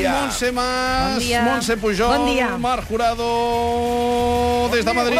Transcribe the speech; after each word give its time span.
dia. 0.00 0.12
Montse 0.16 0.52
Mas, 0.52 1.12
Bon 1.14 1.20
dia. 1.26 1.42
Montse 1.44 1.76
Pujol, 1.76 2.16
Bon 2.16 2.26
dia. 2.34 2.48
Marc 2.58 2.88
Jurado, 2.88 4.68
des 4.72 4.84
de 4.84 4.92
Madrid, 4.94 5.18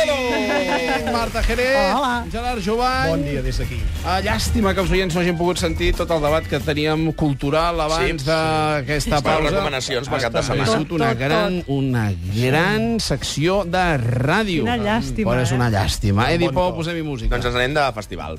Marta 1.12 1.42
Jerez, 1.42 1.94
Hola. 1.94 2.24
Gerard 2.32 2.60
Jovany. 2.64 3.10
Bon 3.10 3.22
dia 3.24 3.42
des 3.42 3.58
d'aquí. 3.58 3.80
Ah, 4.04 4.20
llàstima 4.24 4.72
que 4.74 4.80
els 4.84 4.90
oients 4.94 5.14
no 5.14 5.20
hagin 5.20 5.36
pogut 5.38 5.58
sentir 5.60 5.92
tot 5.98 6.10
el 6.14 6.22
debat 6.24 6.46
que 6.48 6.60
teníem 6.64 7.10
cultural 7.12 7.80
abans 7.80 8.22
Sí. 8.22 8.26
d'aquesta 8.28 9.16
Les 9.20 9.22
pausa. 9.24 9.50
recomanacions 9.50 10.08
per 10.08 10.20
cap 10.20 10.32
de 10.32 10.38
Ha 10.38 10.42
setmana. 10.42 10.70
sigut 10.72 10.92
una 10.92 11.10
Tot, 11.10 11.18
tot, 11.18 11.26
gran, 11.26 11.62
una 11.68 12.06
gran 12.34 13.00
secció 13.00 13.64
de 13.64 13.86
ràdio. 13.98 14.64
Quina 14.64 14.78
llàstima, 14.78 15.30
Però 15.34 15.42
és 15.42 15.52
eh? 15.52 15.54
una 15.54 15.70
llàstima. 15.70 16.30
Edi 16.32 16.44
bon 16.46 16.54
Pou, 16.54 16.70
to. 16.70 16.76
posem-hi 16.80 17.02
música. 17.02 17.34
Doncs 17.36 17.46
ens 17.46 17.54
anem 17.56 17.74
de 17.74 17.92
festival. 17.92 18.38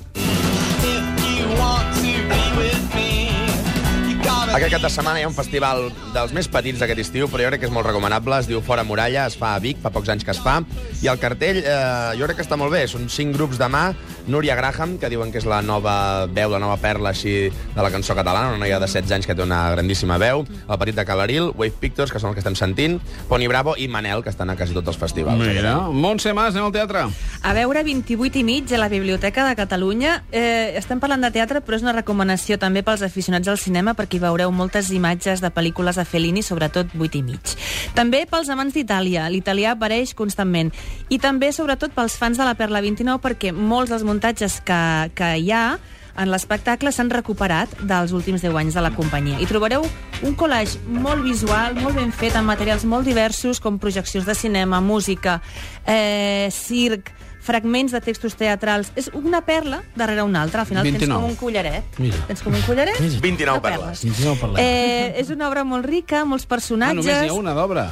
Aquest 4.52 4.68
cap 4.68 4.82
de 4.84 4.88
setmana 4.92 5.16
hi 5.16 5.22
ha 5.24 5.28
un 5.30 5.32
festival 5.32 5.86
dels 6.12 6.32
més 6.36 6.44
petits 6.52 6.82
d'aquest 6.82 6.98
estiu, 7.06 7.24
però 7.32 7.40
jo 7.40 7.48
crec 7.48 7.62
que 7.62 7.68
és 7.70 7.72
molt 7.72 7.86
recomanable. 7.88 8.36
Es 8.36 8.48
diu 8.50 8.60
Fora 8.60 8.82
Muralla, 8.84 9.22
es 9.30 9.36
fa 9.40 9.54
a 9.56 9.60
Vic, 9.64 9.78
fa 9.80 9.88
pocs 9.94 10.10
anys 10.12 10.26
que 10.28 10.34
es 10.34 10.40
fa. 10.44 10.58
I 11.00 11.08
el 11.08 11.20
cartell, 11.22 11.62
eh, 11.62 12.10
jo 12.20 12.28
crec 12.28 12.36
que 12.36 12.44
està 12.44 12.58
molt 12.60 12.74
bé. 12.74 12.82
Són 12.84 13.08
cinc 13.08 13.32
grups 13.38 13.56
de 13.56 13.70
mà. 13.72 13.86
Núria 14.26 14.54
Graham, 14.54 14.98
que 14.98 15.10
diuen 15.10 15.32
que 15.32 15.40
és 15.40 15.46
la 15.48 15.60
nova 15.62 16.26
veu, 16.30 16.50
la 16.52 16.60
nova 16.62 16.76
perla 16.78 17.10
així 17.10 17.50
de 17.50 17.82
la 17.82 17.90
cançó 17.90 18.14
catalana, 18.14 18.52
una 18.52 18.62
noia 18.62 18.78
de 18.78 18.86
16 18.86 19.16
anys 19.16 19.26
que 19.26 19.34
té 19.34 19.42
una 19.42 19.64
grandíssima 19.74 20.18
veu. 20.22 20.44
El 20.62 20.78
petit 20.78 20.96
de 20.96 21.04
Calaril, 21.04 21.50
Wave 21.56 21.74
Pictures, 21.80 22.12
que 22.12 22.20
són 22.22 22.30
els 22.30 22.36
que 22.36 22.42
estem 22.44 22.56
sentint, 22.58 22.98
Pony 23.28 23.48
Bravo 23.50 23.74
i 23.76 23.88
Manel, 23.90 24.22
que 24.22 24.30
estan 24.30 24.50
a 24.52 24.56
quasi 24.56 24.76
tots 24.76 24.92
els 24.92 25.00
festivals. 25.00 25.42
Mira, 25.42 25.74
Montse 25.90 26.34
Mas, 26.36 26.54
anem 26.54 26.68
al 26.68 26.74
teatre. 26.74 27.06
A 27.42 27.54
veure, 27.56 27.82
28 27.82 28.38
i 28.38 28.44
mig 28.46 28.72
a 28.72 28.78
la 28.78 28.88
Biblioteca 28.92 29.46
de 29.48 29.56
Catalunya. 29.58 30.22
Eh, 30.30 30.74
estem 30.78 31.02
parlant 31.02 31.26
de 31.26 31.32
teatre, 31.34 31.62
però 31.64 31.78
és 31.78 31.82
una 31.82 31.96
recomanació 31.96 32.58
també 32.62 32.84
pels 32.86 33.02
aficionats 33.02 33.50
al 33.50 33.58
cinema, 33.58 33.96
perquè 33.98 34.20
hi 34.20 34.22
veureu 34.22 34.52
moltes 34.54 34.92
imatges 34.94 35.42
de 35.42 35.50
pel·lícules 35.50 35.98
de 35.98 36.06
Fellini, 36.06 36.44
sobretot 36.46 36.94
8 36.94 37.18
i 37.18 37.24
mig. 37.26 37.56
També 37.98 38.22
pels 38.30 38.52
amants 38.52 38.74
d'Itàlia. 38.78 39.26
L'italià 39.32 39.74
apareix 39.74 40.14
constantment. 40.14 40.70
I 41.10 41.18
també, 41.18 41.50
sobretot, 41.52 41.92
pels 41.96 42.16
fans 42.20 42.38
de 42.38 42.46
la 42.46 42.54
Perla 42.54 42.80
29, 42.84 43.18
perquè 43.24 43.52
molts 43.52 43.90
dels 43.90 44.06
muntatges 44.12 44.60
que, 44.62 44.82
que 45.18 45.34
hi 45.40 45.50
ha 45.56 45.64
en 46.12 46.28
l'espectacle 46.28 46.92
s'han 46.92 47.10
recuperat 47.12 47.72
dels 47.88 48.12
últims 48.12 48.42
10 48.44 48.56
anys 48.60 48.76
de 48.76 48.84
la 48.84 48.92
companyia. 48.92 49.40
I 49.40 49.48
trobareu 49.48 49.86
un 50.22 50.36
collage 50.36 50.80
molt 50.84 51.24
visual, 51.24 51.78
molt 51.80 51.96
ben 51.96 52.12
fet, 52.12 52.36
amb 52.36 52.52
materials 52.52 52.84
molt 52.88 53.08
diversos, 53.08 53.60
com 53.64 53.80
projeccions 53.80 54.28
de 54.28 54.36
cinema, 54.36 54.82
música, 54.84 55.40
eh, 55.86 56.48
circ, 56.52 57.10
fragments 57.42 57.92
de 57.92 58.00
textos 58.04 58.36
teatrals. 58.38 58.92
És 58.94 59.10
una 59.16 59.42
perla 59.44 59.82
darrere 59.96 60.22
una 60.22 60.42
altra. 60.42 60.62
Al 60.62 60.68
final 60.68 60.84
29. 60.84 61.08
tens 61.08 61.18
com 61.18 61.30
un 61.30 61.36
collaret. 61.40 61.98
Mira. 61.98 62.22
Tens 62.28 62.44
com 62.44 62.54
un 62.54 62.62
collaret 62.68 63.00
29 63.00 63.58
de 63.58 63.66
perles. 63.66 64.04
No 64.20 64.36
parlem. 64.36 64.62
Eh, 64.62 65.14
és 65.24 65.32
una 65.34 65.48
obra 65.48 65.64
molt 65.64 65.88
rica, 65.88 66.26
molts 66.28 66.46
personatges... 66.46 67.02
només 67.02 67.22
n'hi 67.24 67.32
ha 67.32 67.40
una 67.40 67.56
d'obra. 67.56 67.88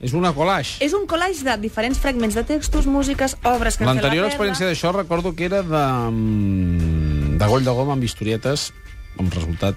És 0.00 0.12
una 0.14 0.30
collage. 0.32 0.76
És 0.84 0.92
un 0.94 1.06
collage 1.10 1.42
de 1.42 1.56
diferents 1.58 1.98
fragments 1.98 2.34
de 2.38 2.44
textos, 2.46 2.86
músiques, 2.86 3.36
obres 3.42 3.76
que 3.76 3.84
la 3.84 3.92
L'anterior 3.94 4.28
Perla. 4.28 4.34
experiència 4.34 4.66
d'això 4.68 4.92
recordo 4.94 5.34
que 5.34 5.44
era 5.48 5.62
de, 5.66 5.84
mm, 6.12 7.38
de 7.38 7.46
goll 7.50 7.64
de 7.66 7.70
goma 7.74 7.92
amb 7.96 8.04
historietes 8.04 8.72
amb 9.18 9.32
resultat 9.34 9.74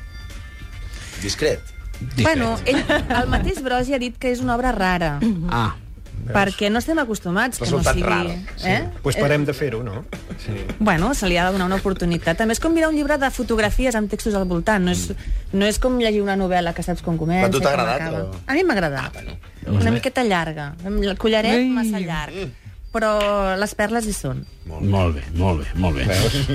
Discret. 1.22 1.60
discret. 2.02 2.24
Bueno, 2.26 2.56
ell, 2.66 2.84
el 3.22 3.28
mateix 3.30 3.62
Brosi 3.62 3.94
ha 3.94 4.00
dit 4.02 4.16
que 4.18 4.32
és 4.32 4.40
una 4.42 4.56
obra 4.56 4.72
rara, 4.72 5.20
Ah, 5.50 5.76
perquè 6.34 6.70
no 6.72 6.80
estem 6.80 7.00
acostumats 7.02 7.60
que 7.60 7.66
no 7.66 7.78
Resultat 7.78 7.96
sigui... 7.96 8.08
rar. 8.08 8.28
Eh? 8.66 8.78
Doncs 8.88 9.02
pues 9.04 9.18
parem 9.20 9.46
de 9.46 9.54
fer-ho, 9.54 9.82
no? 9.84 10.04
Sí. 10.42 10.56
Bueno, 10.80 11.14
se 11.14 11.30
li 11.30 11.38
ha 11.38 11.46
de 11.48 11.56
donar 11.58 11.68
una 11.70 11.78
oportunitat. 11.82 12.38
També 12.40 12.56
és 12.58 12.62
com 12.64 12.74
mirar 12.74 12.90
un 12.90 12.98
llibre 12.98 13.18
de 13.22 13.30
fotografies 13.32 13.96
amb 13.96 14.10
textos 14.12 14.36
al 14.38 14.48
voltant. 14.50 14.84
No 14.86 14.96
és, 14.96 15.12
no 15.54 15.68
és 15.68 15.80
com 15.80 16.00
llegir 16.02 16.22
una 16.24 16.38
novel·la 16.40 16.74
que 16.78 16.84
saps 16.86 17.04
com 17.06 17.20
comença 17.20 17.48
Però 17.48 17.52
a 17.52 17.58
tu 17.58 17.62
i 17.62 17.66
t'ha 17.68 17.76
com 17.76 17.84
agradat, 17.84 18.02
acaba. 18.08 18.24
o? 18.32 18.44
A 18.48 18.58
mi 18.58 18.64
m'ha 18.64 18.78
agradat. 18.80 19.22
Una 19.68 19.92
miqueta 19.92 20.24
llarga. 20.24 20.74
El 20.86 21.18
collaret 21.22 21.60
Ei. 21.60 21.70
massa 21.70 22.00
llarg. 22.02 22.50
Però 22.92 23.56
les 23.56 23.72
perles 23.80 24.04
hi 24.04 24.12
són. 24.12 24.42
molt 24.68 25.16
bé, 25.16 25.22
molt 25.40 25.62
bé, 25.62 25.68
molt 25.80 25.96
bé. 25.96 26.04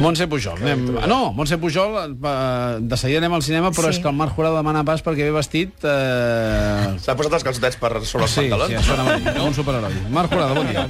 Montse 0.05 0.27
Pujol. 0.29 0.59
Anem... 0.61 0.99
Ah, 1.01 1.07
no, 1.09 1.33
Montse 1.33 1.57
Pujol, 1.59 1.97
eh, 2.13 2.79
de 2.81 2.97
seguida 3.01 3.23
anem 3.23 3.33
al 3.39 3.43
cinema, 3.47 3.71
però 3.73 3.89
Sí. 3.89 3.97
és 3.97 4.03
que 4.05 4.09
el 4.11 4.15
Marc 4.19 4.37
Jurado 4.37 4.57
demana 4.61 4.85
pas 4.85 5.01
perquè 5.05 5.25
ve 5.25 5.33
vestit... 5.33 5.73
Eh... 5.81 6.93
S'ha 7.01 7.17
posat 7.17 7.39
els 7.39 7.47
calçotets 7.49 7.81
per 7.81 7.91
sobre 8.05 8.27
els 8.29 8.35
Sí, 8.37 8.45
pantalons? 8.51 8.85
sí, 8.85 9.23
dir, 9.25 9.33
com 9.39 9.49
un 9.49 9.57
superheroi. 9.57 9.97
Marc 10.13 10.33
Jurado, 10.33 10.55
bon 10.61 10.69
dia. 10.69 10.85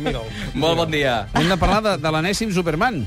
Molt 0.55 0.77
bon 0.83 0.91
dia. 0.91 1.15
Hem 1.39 1.49
de 1.55 1.57
parlar 1.63 1.81
de, 1.87 1.95
de 2.03 2.11
l'anèssim 2.17 2.51
Superman. 2.53 3.05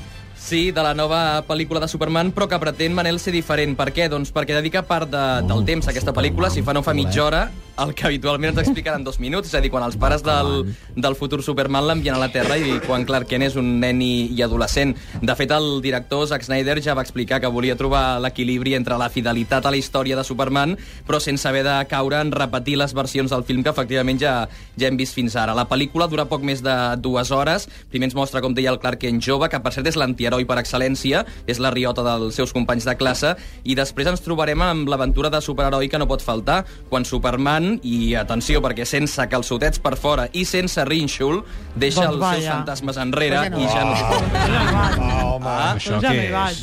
Sí, 0.50 0.72
de 0.74 0.82
la 0.82 0.96
nova 0.98 1.44
pel·lícula 1.46 1.78
de 1.78 1.88
Superman, 1.88 2.32
però 2.34 2.48
que 2.50 2.58
pretén, 2.58 2.96
Manel, 2.98 3.20
ser 3.22 3.36
diferent. 3.36 3.76
Per 3.78 3.92
què? 3.94 4.08
Doncs 4.10 4.34
perquè 4.34 4.56
dedica 4.58 4.82
part 4.82 5.06
de, 5.14 5.26
del 5.46 5.62
temps 5.68 5.86
a 5.86 5.94
aquesta 5.94 6.16
pel·lícula, 6.16 6.50
si 6.50 6.66
fa 6.66 6.74
no 6.74 6.82
fa 6.82 6.96
mitja 6.98 7.22
hora, 7.28 7.44
el 7.80 7.94
que 7.96 8.06
habitualment 8.08 8.52
ens 8.52 8.62
expliquen 8.64 8.98
en 8.98 9.04
dos 9.04 9.20
minuts, 9.20 9.48
és 9.48 9.56
a 9.56 9.62
dir, 9.64 9.72
quan 9.72 9.84
els 9.86 9.96
pares 10.00 10.24
del, 10.26 10.74
del 10.96 11.16
futur 11.16 11.42
Superman 11.46 11.88
l'envien 11.88 12.18
a 12.18 12.22
la 12.22 12.30
Terra 12.34 12.58
i 12.60 12.80
quan 12.84 13.06
Clark 13.08 13.30
Kent 13.30 13.46
és 13.48 13.56
un 13.60 13.70
nen 13.80 14.02
i, 14.04 14.30
i 14.36 14.42
adolescent. 14.44 14.96
De 15.22 15.36
fet, 15.40 15.52
el 15.56 15.80
director 15.86 16.26
Zack 16.28 16.46
Snyder 16.46 16.80
ja 16.84 16.96
va 16.98 17.06
explicar 17.06 17.40
que 17.40 17.52
volia 17.52 17.78
trobar 17.80 18.20
l'equilibri 18.24 18.76
entre 18.76 18.98
la 19.00 19.10
fidelitat 19.14 19.66
a 19.66 19.74
la 19.74 19.80
història 19.80 20.18
de 20.20 20.26
Superman, 20.28 20.76
però 21.08 21.22
sense 21.24 21.48
haver 21.48 21.64
de 21.68 21.78
caure 21.92 22.20
en 22.20 22.34
repetir 22.36 22.78
les 22.80 22.94
versions 22.98 23.32
del 23.32 23.46
film 23.48 23.64
que 23.64 23.74
efectivament 23.74 24.20
ja, 24.22 24.34
ja 24.76 24.90
hem 24.90 25.00
vist 25.00 25.16
fins 25.16 25.38
ara. 25.40 25.56
La 25.58 25.68
pel·lícula 25.70 26.10
dura 26.12 26.28
poc 26.30 26.44
més 26.44 26.64
de 26.66 26.76
dues 27.00 27.32
hores. 27.32 27.70
Primer 27.94 28.10
ens 28.10 28.18
mostra, 28.18 28.44
com 28.44 28.56
deia, 28.58 28.74
el 28.74 28.82
Clark 28.82 29.02
Kent 29.06 29.24
jove, 29.24 29.50
que 29.50 29.62
per 29.64 29.74
cert 29.76 29.88
és 29.88 30.00
l'antiheroi 30.00 30.39
per 30.46 30.58
excel·lència, 30.62 31.26
és 31.48 31.60
la 31.60 31.72
riota 31.72 32.04
dels 32.06 32.36
seus 32.36 32.54
companys 32.54 32.86
de 32.86 32.96
classe, 33.00 33.36
i 33.64 33.76
després 33.76 34.08
ens 34.08 34.22
trobarem 34.22 34.62
amb 34.62 34.88
l'aventura 34.90 35.30
de 35.30 35.42
superheroi 35.42 35.90
que 35.90 35.98
no 36.00 36.08
pot 36.08 36.22
faltar, 36.22 36.66
quan 36.90 37.06
Superman, 37.06 37.80
i 37.84 38.14
atenció, 38.16 38.62
perquè 38.62 38.86
sense 38.86 39.26
calçotets 39.30 39.80
per 39.80 39.96
fora 39.98 40.28
i 40.34 40.46
sense 40.46 40.84
rínxol, 40.86 41.44
deixa 41.76 42.08
Doncs 42.08 42.16
els 42.24 42.44
seus 42.44 42.52
fantasmes 42.54 42.98
enrere 42.98 43.50
Pues 43.52 43.72
ja 43.74 43.84
no. 43.84 43.94
i 43.96 43.98
ja 44.00 44.96
no... 45.00 45.36
Home, 45.36 45.48
Ah, 45.50 45.74
Això 45.76 45.98
què 46.04 46.12
és? 46.28 46.60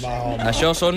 això 0.46 0.72
són 0.76 0.96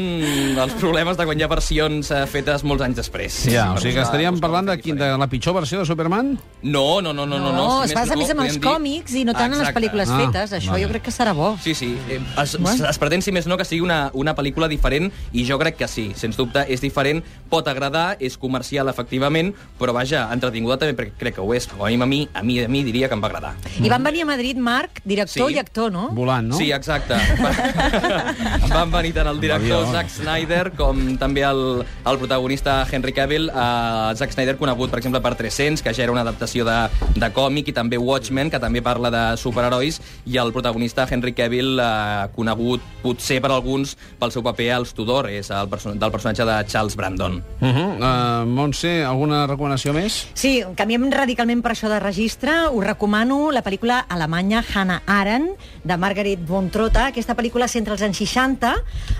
els 0.59 0.73
problemes 0.79 1.17
de 1.17 1.25
quan 1.25 1.39
hi 1.39 1.43
ha 1.45 1.47
versions 1.51 2.09
eh, 2.11 2.25
fetes 2.29 2.63
molts 2.67 2.83
anys 2.85 2.97
després. 2.99 3.37
Ja, 3.49 3.69
o 3.73 3.79
sigui 3.81 3.95
que 3.95 4.03
estaríem 4.03 4.37
parlant 4.43 4.67
de, 4.69 4.75
de 4.99 5.07
la 5.17 5.27
pitjor 5.31 5.55
versió 5.55 5.79
de 5.79 5.85
Superman? 5.87 6.33
No, 6.63 6.99
no, 7.01 7.13
no, 7.15 7.25
no, 7.25 7.39
no. 7.39 7.51
No, 7.51 7.55
no, 7.55 7.67
es 7.85 7.93
basa 7.95 8.17
més 8.19 8.29
en 8.33 8.41
els 8.43 8.57
còmics 8.61 9.15
i 9.15 9.23
no 9.27 9.33
tant 9.37 9.53
en 9.55 9.63
les 9.63 9.71
pel·lícules 9.75 10.11
Ah, 10.11 10.19
fetes. 10.25 10.53
Això 10.59 10.73
vale. 10.75 10.83
jo 10.83 10.89
crec 10.91 11.05
que 11.07 11.13
serà 11.15 11.33
bo. 11.37 11.53
Sí, 11.63 11.73
sí. 11.73 11.93
Eh, 12.09 12.19
Es, 12.43 12.57
es, 12.67 12.81
es 12.81 12.99
pretén, 12.99 13.21
si 13.21 13.31
més 13.31 13.47
no, 13.47 13.57
que 13.57 13.65
sigui 13.67 13.81
una, 13.85 14.09
una 14.13 14.35
pel·lícula 14.35 14.67
diferent 14.67 15.11
i 15.31 15.45
jo 15.47 15.57
crec 15.61 15.77
que 15.79 15.87
sí. 15.87 16.09
Sens 16.19 16.37
dubte 16.37 16.65
és 16.67 16.81
diferent, 16.81 17.23
pot 17.49 17.67
agradar, 17.67 18.17
és 18.19 18.37
comercial, 18.37 18.89
efectivament, 18.91 19.53
però 19.79 19.93
vaja, 19.95 20.27
entretinguda 20.33 20.77
també 20.81 20.95
perquè 20.97 21.15
crec 21.19 21.35
que 21.39 21.41
ho 21.45 21.53
és. 21.55 21.67
Com 21.69 21.85
a 21.85 21.89
mi, 21.89 21.95
a 22.01 22.05
mi, 22.05 22.21
a 22.33 22.43
mi, 22.43 22.59
a 22.65 22.67
mi 22.69 22.83
diria 22.83 23.07
que 23.07 23.15
em 23.15 23.21
va 23.23 23.29
agradar. 23.31 23.53
I 23.79 23.89
van 23.89 24.03
venir 24.03 24.23
a 24.23 24.29
Madrid, 24.33 24.57
Marc, 24.57 25.01
director 25.05 25.49
Sí. 25.49 25.55
i 25.55 25.59
actor, 25.59 25.91
no? 25.91 26.09
Volant, 26.11 26.49
no? 26.49 26.57
Sí, 26.57 26.71
exacte. 26.71 27.15
Van 28.69 28.91
venir 28.91 29.13
tant 29.15 29.27
el 29.29 29.39
director. 29.41 29.85
Zack 29.93 30.09
Snyder 30.11 30.71
com 30.77 30.99
també 31.21 31.43
el, 31.47 31.83
el 32.07 32.19
protagonista 32.21 32.81
Henry 32.91 33.13
Cavill. 33.13 33.49
Uh, 33.49 34.11
Zack 34.17 34.33
Snyder, 34.35 34.57
conegut, 34.59 34.91
per 34.91 34.99
exemple, 34.99 35.21
per 35.23 35.35
300, 35.39 35.83
que 35.85 35.93
ja 35.95 36.03
era 36.05 36.11
una 36.13 36.21
adaptació 36.25 36.65
de, 36.67 36.77
de 37.15 37.29
còmic, 37.35 37.69
i 37.71 37.75
també 37.75 37.97
Watchmen, 38.01 38.49
que 38.51 38.59
també 38.61 38.81
parla 38.85 39.11
de 39.13 39.23
superherois, 39.37 39.99
i 40.25 40.37
el 40.41 40.51
protagonista 40.55 41.07
Henry 41.09 41.33
Cavill, 41.37 41.77
uh, 41.79 42.27
conegut 42.35 42.48
potser 42.55 43.39
per 43.41 43.51
alguns 43.51 43.95
pel 44.19 44.31
seu 44.31 44.43
paper 44.43 44.69
als 44.75 44.93
Tudor, 44.93 45.29
és 45.29 45.49
el 45.49 45.69
perso 45.69 45.93
del 45.93 46.11
personatge 46.11 46.45
de 46.45 46.57
Charles 46.67 46.95
Brandon. 46.95 47.43
Uh 47.61 47.67
-huh. 47.67 47.87
uh, 47.99 48.45
Montse, 48.45 49.03
alguna 49.05 49.45
recomanació 49.47 49.93
més? 49.93 50.27
Sí, 50.33 50.63
canviem 50.75 51.09
radicalment 51.11 51.61
per 51.61 51.71
això 51.71 51.89
de 51.89 51.99
registre. 51.99 52.69
Us 52.71 52.85
recomano 52.85 53.51
la 53.51 53.63
pel·lícula 53.63 54.05
alemanya 54.07 54.63
Hannah 54.73 55.01
Arendt, 55.05 55.59
de 55.83 55.97
Margaret 55.97 56.39
von 56.47 56.69
Trotta. 56.69 57.07
Aquesta 57.07 57.35
pel·lícula 57.35 57.67
centra 57.67 57.93
els 57.93 58.01
anys 58.01 58.17
60 58.17 58.73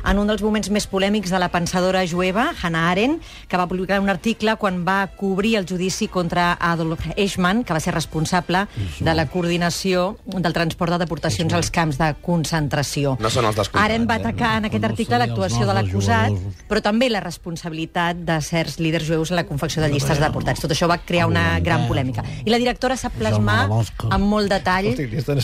en 0.06 0.20
un 0.20 0.28
dels 0.28 0.42
moments 0.42 0.70
més 0.70 0.88
polèmics 0.88 1.30
de 1.30 1.40
la 1.40 1.50
pensadora 1.50 2.06
jueva, 2.08 2.54
Hannah 2.62 2.90
Arendt, 2.90 3.24
que 3.48 3.58
va 3.58 3.68
publicar 3.68 4.00
un 4.00 4.10
article 4.10 4.56
quan 4.56 4.84
va 4.88 5.08
cobrir 5.08 5.56
el 5.58 5.68
judici 5.70 6.08
contra 6.08 6.58
Adolf 6.60 7.06
Eichmann, 7.16 7.64
que 7.64 7.74
va 7.74 7.80
ser 7.80 7.94
responsable 7.94 8.66
de 9.00 9.14
la 9.14 9.28
coordinació 9.28 10.18
del 10.26 10.54
transport 10.54 10.96
de 10.96 11.00
deportacions 11.04 11.54
als 11.54 11.70
camps 11.72 12.00
de 12.00 12.14
concentració. 12.26 13.18
No 13.20 13.28
són 13.28 13.50
els 13.50 13.58
descomptats, 13.58 13.84
Arendt 13.84 14.08
va 14.08 14.16
eh? 14.16 14.22
atacar 14.24 14.52
en 14.62 14.68
aquest 14.70 14.86
article 14.88 15.18
l'actuació 15.20 15.66
de 15.68 15.74
l'acusat, 15.76 16.36
però 16.70 16.82
també 16.84 17.10
la 17.12 17.20
responsabilitat 17.20 18.22
de 18.28 18.38
certs 18.46 18.78
líders 18.80 19.08
jueus 19.10 19.34
en 19.34 19.40
la 19.40 19.44
confecció 19.50 19.84
de 19.84 19.90
llistes 19.92 20.22
de 20.22 20.24
deportats. 20.24 20.62
Tot 20.64 20.72
això 20.72 20.88
va 20.88 21.00
crear 21.04 21.28
una 21.28 21.60
gran 21.60 21.88
polèmica. 21.90 22.24
I 22.46 22.54
la 22.54 22.60
directora 22.62 22.96
sap 23.00 23.18
plasmar 23.20 23.58
amb 23.68 24.24
molt 24.24 24.52
detall 24.52 24.92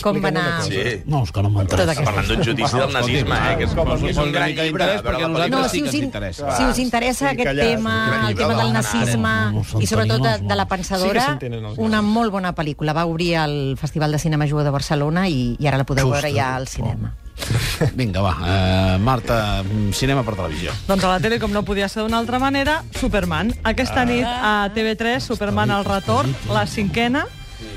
com 0.02 0.22
va 0.24 0.32
anar... 0.32 0.46
Sí. 0.66 1.02
No, 1.04 1.22
és 1.26 1.32
que 1.32 1.44
no 1.44 1.52
m'interessa. 1.52 2.06
Parlant 2.06 2.30
d'un 2.30 2.44
judici 2.46 2.80
del 2.80 2.94
nazisme, 2.94 3.36
eh? 3.36 3.52
Que 3.60 3.68
és, 3.68 3.76
Com 3.76 4.08
és 4.08 4.22
un 4.22 4.32
gran 4.32 4.54
llibre. 4.56 4.88
perquè 5.04 5.22
la 5.26 5.28
nosaltres 5.34 5.52
No, 5.56 5.68
si 5.68 5.82
que 5.82 5.88
us, 5.88 5.94
in... 6.00 6.56
si 6.56 6.64
us 6.64 6.80
interessa 6.82 7.26
Sí, 7.26 7.34
aquest 7.34 7.50
callar, 7.50 7.68
tema, 7.74 7.94
el 8.30 8.36
tema 8.36 8.54
de 8.54 8.62
del 8.62 8.72
nazisme 8.72 9.34
i 9.80 9.86
sobretot 9.90 10.24
de, 10.24 10.34
de 10.46 10.56
la 10.56 10.66
pensadora, 10.70 11.28
una 11.76 12.02
molt 12.02 12.32
bona 12.32 12.54
pel·lícula. 12.56 12.96
Va 12.96 13.06
obrir 13.06 13.34
el 13.44 13.76
Festival 13.80 14.12
de 14.12 14.22
Cinema 14.22 14.48
Jueu 14.48 14.64
de 14.64 14.74
Barcelona 14.74 15.28
i, 15.28 15.54
i 15.58 15.68
ara 15.68 15.80
la 15.80 15.88
podeu 15.88 16.10
veure 16.12 16.32
ja 16.32 16.54
al 16.56 16.68
cinema. 16.72 17.14
Vinga, 17.98 18.20
va. 18.24 18.34
Uh, 18.40 18.98
Marta, 19.02 19.62
mm, 19.62 19.92
cinema 19.92 20.22
per 20.24 20.34
televisió. 20.38 20.72
Doncs 20.88 21.04
a 21.04 21.14
la 21.14 21.20
tele, 21.20 21.38
com 21.42 21.52
no 21.52 21.62
podia 21.68 21.88
ser 21.88 22.02
d'una 22.06 22.18
altra 22.18 22.38
manera, 22.42 22.82
Superman. 22.98 23.52
Aquesta 23.62 24.04
nit 24.08 24.24
a 24.26 24.68
TV3, 24.74 25.20
Superman 25.20 25.70
al 25.70 25.84
retorn, 25.84 26.34
la 26.52 26.66
cinquena. 26.66 27.26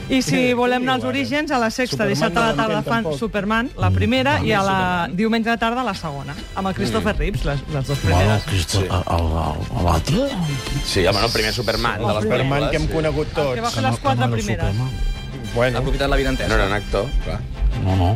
I 0.10 0.24
si 0.26 0.54
volem 0.58 0.82
anar 0.82 0.96
als 0.98 1.06
orígens, 1.06 1.52
a 1.54 1.60
la 1.62 1.70
sexta, 1.70 1.94
Superman 2.04 2.10
dissabte 2.10 2.40
a 2.42 2.46
la 2.50 2.56
tarda 2.58 2.80
fan 2.82 3.04
tampoc. 3.04 3.20
Superman, 3.20 3.70
la 3.78 3.92
primera, 3.94 4.40
i 4.44 4.52
a 4.58 4.64
la 4.66 4.80
diumenge 5.14 5.52
a 5.52 5.54
la 5.54 5.62
tarda 5.62 5.84
la 5.86 5.94
segona, 5.94 6.34
amb 6.58 6.68
el 6.72 6.74
Christopher 6.76 7.14
Reeves, 7.16 7.46
les, 7.46 7.62
les 7.72 7.88
dues 7.88 8.00
primeres. 8.02 8.48
Sí. 8.68 8.82
L'altre? 8.90 10.26
Sí, 10.84 11.06
home, 11.06 11.20
no, 11.20 11.26
el 11.30 11.32
primer 11.32 11.54
Superman 11.54 12.02
de 12.02 12.14
les 12.18 12.24
Superman 12.26 12.68
que 12.72 12.82
hem 12.82 12.88
conegut 12.92 13.32
Que 13.36 13.46
va 13.62 13.70
tots. 13.70 13.76
fer 13.78 13.86
les 13.86 14.00
quatre 14.04 14.32
primeres. 14.34 14.82
Ha 14.82 14.90
Bueno, 15.54 15.80
aprofitat 15.80 16.10
la 16.10 16.16
vida 16.18 16.30
entesa. 16.30 16.50
No 16.50 16.56
era 16.56 16.68
un 16.68 16.74
actor, 16.74 17.06
clar. 17.24 17.40
No, 17.86 17.96
no. 17.96 18.10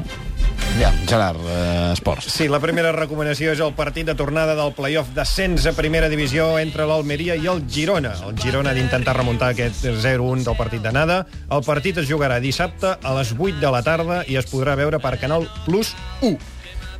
Ja, 0.79 0.91
Gerard, 1.07 1.37
eh, 1.45 1.91
esports. 1.93 2.25
Sí, 2.33 2.47
la 2.49 2.59
primera 2.59 2.91
recomanació 2.95 3.51
és 3.53 3.59
el 3.61 3.75
partit 3.77 4.07
de 4.09 4.15
tornada 4.17 4.55
del 4.57 4.73
playoff 4.73 5.11
descens 5.13 5.67
a 5.69 5.73
primera 5.77 6.09
divisió 6.09 6.57
entre 6.57 6.87
l'Almeria 6.89 7.35
i 7.37 7.45
el 7.51 7.61
Girona. 7.69 8.15
El 8.25 8.33
Girona 8.41 8.71
ha 8.71 8.77
d'intentar 8.77 9.13
remuntar 9.19 9.51
aquest 9.53 9.85
0-1 9.85 10.47
del 10.47 10.57
partit 10.57 10.81
d'anada. 10.81 11.27
El 11.53 11.61
partit 11.63 12.01
es 12.01 12.09
jugarà 12.09 12.39
dissabte 12.41 12.95
a 12.97 13.13
les 13.19 13.35
8 13.37 13.61
de 13.61 13.71
la 13.71 13.83
tarda 13.85 14.23
i 14.25 14.39
es 14.41 14.49
podrà 14.49 14.73
veure 14.79 14.97
per 14.99 15.19
Canal 15.21 15.45
Plus 15.67 15.93
1. 16.21 16.37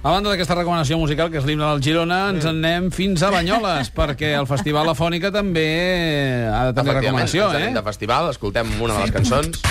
A 0.04 0.12
banda 0.12 0.34
d'aquesta 0.34 0.58
recomanació 0.60 0.98
musical, 1.00 1.30
que 1.32 1.40
és 1.40 1.46
l'himne 1.48 1.64
del 1.64 1.82
Girona, 1.82 2.18
ens 2.34 2.44
en 2.46 2.60
anem 2.60 2.90
fins 2.92 3.24
a 3.24 3.32
Banyoles, 3.34 3.90
perquè 4.00 4.36
el 4.38 4.50
Festival 4.52 4.92
La 4.92 4.98
Fònica 5.00 5.32
també 5.34 5.66
ha 6.52 6.68
de 6.70 6.76
tenir 6.78 7.00
recomanació, 7.00 7.48
eh? 7.58 7.72
de 7.74 7.86
festival, 7.88 8.30
escoltem 8.36 8.76
una 8.84 9.00
de 9.00 9.08
les 9.08 9.16
cançons. 9.16 9.64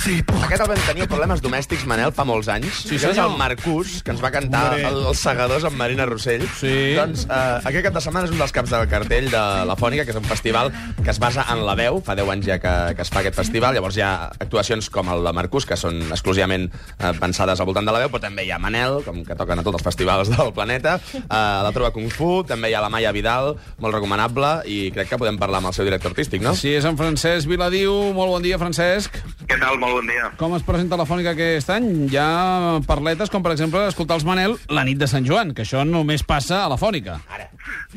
Aquest 0.00 0.62
el 0.64 0.68
vam 0.70 0.78
tenir 0.86 1.06
problemes 1.10 1.42
domèstics, 1.44 1.82
Manel, 1.88 2.12
fa 2.16 2.24
molts 2.24 2.48
anys. 2.48 2.84
Sí, 2.86 2.96
Que 2.96 3.10
és 3.12 3.18
el 3.20 3.34
Marcús, 3.36 3.98
que 4.04 4.14
ens 4.14 4.22
va 4.22 4.30
cantar 4.32 4.78
el, 4.78 5.02
els 5.10 5.20
segadors 5.20 5.66
amb 5.68 5.76
Marina 5.76 6.06
Rossell. 6.08 6.46
Sí. 6.56 6.94
Doncs 6.96 7.26
eh, 7.26 7.60
aquest 7.68 7.84
cap 7.84 7.98
de 7.98 8.02
setmana 8.04 8.28
és 8.28 8.32
un 8.32 8.40
dels 8.40 8.54
caps 8.56 8.72
del 8.72 8.86
cartell 8.88 9.28
de 9.32 9.42
la 9.68 9.76
Fònica, 9.76 10.06
que 10.08 10.14
és 10.14 10.18
un 10.20 10.24
festival 10.24 10.72
que 11.02 11.10
es 11.12 11.20
basa 11.20 11.44
en 11.52 11.66
la 11.66 11.74
veu. 11.76 12.00
Fa 12.06 12.16
10 12.16 12.32
anys 12.32 12.48
ja 12.48 12.56
que, 12.62 12.72
que 12.96 13.04
es 13.04 13.12
fa 13.12 13.20
aquest 13.20 13.36
festival. 13.36 13.76
Llavors 13.76 13.98
hi 14.00 14.04
ha 14.06 14.12
actuacions 14.40 14.88
com 14.94 15.12
el 15.12 15.24
de 15.28 15.34
Marcús, 15.36 15.68
que 15.68 15.76
són 15.76 16.00
exclusivament 16.08 16.70
eh, 16.70 17.12
pensades 17.20 17.60
al 17.60 17.68
voltant 17.68 17.84
de 17.84 17.92
la 17.92 18.00
veu, 18.06 18.12
però 18.14 18.24
també 18.24 18.48
hi 18.48 18.54
ha 18.56 18.60
Manel, 18.62 19.02
com 19.04 19.20
que 19.26 19.36
toquen 19.36 19.60
a 19.60 19.66
tots 19.66 19.82
els 19.82 19.86
festivals 19.90 20.32
del 20.32 20.54
planeta, 20.56 20.96
eh, 21.12 21.28
la 21.28 21.74
Trova 21.76 21.92
Kung 21.92 22.08
Fu, 22.08 22.40
també 22.48 22.72
hi 22.72 22.78
ha 22.78 22.80
la 22.84 22.90
Maia 22.92 23.12
Vidal, 23.12 23.52
molt 23.76 23.98
recomanable, 23.98 24.54
i 24.64 24.80
crec 24.96 25.12
que 25.12 25.20
podem 25.20 25.36
parlar 25.40 25.60
amb 25.60 25.72
el 25.72 25.76
seu 25.76 25.84
director 25.84 26.14
artístic, 26.14 26.40
no? 26.44 26.56
Sí, 26.56 26.72
és 26.80 26.88
en 26.88 26.96
Francesc 26.96 27.48
Viladiu. 27.50 27.92
Molt 28.16 28.32
bon 28.38 28.48
dia, 28.48 28.56
Francesc. 28.60 29.20
Què 29.44 29.58
tal? 29.60 29.76
Molt 29.82 29.89
bon 29.92 30.06
dia. 30.06 30.30
Com 30.40 30.54
es 30.56 30.64
presenta 30.66 30.98
la 30.98 31.06
Fònica 31.08 31.34
aquest 31.34 31.70
any? 31.74 31.86
Hi 32.10 32.18
ha 32.20 32.80
parletes 32.86 33.30
com, 33.32 33.42
per 33.44 33.52
exemple, 33.54 33.82
escoltar 33.90 34.18
els 34.18 34.26
Manel 34.28 34.56
la 34.72 34.84
nit 34.88 35.00
de 35.00 35.08
Sant 35.10 35.26
Joan, 35.26 35.54
que 35.54 35.64
això 35.66 35.84
només 35.86 36.24
passa 36.26 36.64
a 36.64 36.70
la 36.72 36.78
Fònica. 36.80 37.20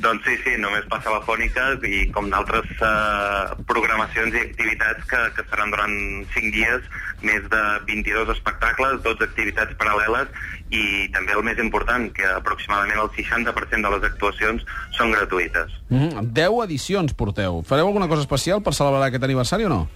Doncs 0.03 0.25
sí, 0.25 0.35
sí, 0.43 0.55
només 0.61 0.85
passa 0.89 1.11
a 1.11 1.17
la 1.19 1.23
Fònica 1.25 1.67
i 1.85 2.07
com 2.13 2.29
d'altres 2.31 2.69
eh, 2.81 3.63
programacions 3.69 4.33
i 4.33 4.41
activitats 4.41 5.05
que, 5.09 5.21
que 5.37 5.45
seran 5.49 5.73
durant 5.73 5.93
5 6.33 6.53
dies, 6.55 6.87
més 7.23 7.45
de 7.51 7.61
22 7.89 8.33
espectacles, 8.35 9.01
12 9.05 9.27
activitats 9.29 9.77
paral·leles 9.79 10.33
i 10.73 11.09
també 11.13 11.37
el 11.37 11.45
més 11.45 11.61
important, 11.61 12.09
que 12.15 12.25
aproximadament 12.33 13.03
el 13.03 13.11
60% 13.13 13.85
de 13.85 13.93
les 13.95 14.09
actuacions 14.09 14.65
són 14.97 15.13
gratuïtes. 15.13 15.69
Mm 15.89 16.09
-hmm. 16.09 16.33
10 16.41 16.63
edicions 16.65 17.13
porteu. 17.13 17.63
Fareu 17.63 17.87
alguna 17.87 18.07
cosa 18.07 18.21
especial 18.21 18.63
per 18.63 18.73
celebrar 18.73 19.07
aquest 19.07 19.23
aniversari 19.23 19.65
o 19.65 19.69
no? 19.69 19.87